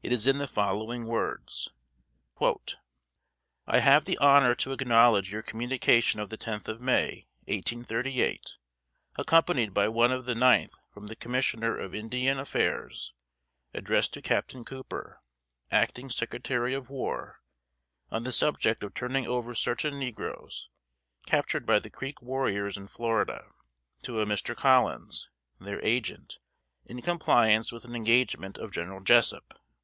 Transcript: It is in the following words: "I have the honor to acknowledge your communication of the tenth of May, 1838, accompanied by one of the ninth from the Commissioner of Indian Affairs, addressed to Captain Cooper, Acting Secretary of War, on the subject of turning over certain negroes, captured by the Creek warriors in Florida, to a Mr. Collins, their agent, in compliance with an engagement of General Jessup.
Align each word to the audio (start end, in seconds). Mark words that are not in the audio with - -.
It 0.00 0.12
is 0.12 0.26
in 0.26 0.38
the 0.38 0.46
following 0.46 1.04
words: 1.04 1.68
"I 3.66 3.80
have 3.80 4.06
the 4.06 4.16
honor 4.16 4.54
to 4.54 4.72
acknowledge 4.72 5.30
your 5.30 5.42
communication 5.42 6.18
of 6.18 6.30
the 6.30 6.38
tenth 6.38 6.66
of 6.66 6.80
May, 6.80 7.26
1838, 7.44 8.56
accompanied 9.16 9.74
by 9.74 9.86
one 9.88 10.10
of 10.10 10.24
the 10.24 10.34
ninth 10.34 10.76
from 10.94 11.08
the 11.08 11.16
Commissioner 11.16 11.76
of 11.76 11.94
Indian 11.94 12.38
Affairs, 12.38 13.12
addressed 13.74 14.14
to 14.14 14.22
Captain 14.22 14.64
Cooper, 14.64 15.20
Acting 15.70 16.08
Secretary 16.08 16.72
of 16.72 16.88
War, 16.88 17.42
on 18.10 18.24
the 18.24 18.32
subject 18.32 18.82
of 18.82 18.94
turning 18.94 19.26
over 19.26 19.54
certain 19.54 19.98
negroes, 19.98 20.70
captured 21.26 21.66
by 21.66 21.78
the 21.78 21.90
Creek 21.90 22.22
warriors 22.22 22.78
in 22.78 22.86
Florida, 22.86 23.44
to 24.04 24.22
a 24.22 24.24
Mr. 24.24 24.56
Collins, 24.56 25.28
their 25.60 25.84
agent, 25.84 26.38
in 26.86 27.02
compliance 27.02 27.70
with 27.72 27.84
an 27.84 27.94
engagement 27.94 28.56
of 28.56 28.72
General 28.72 29.00
Jessup. 29.02 29.52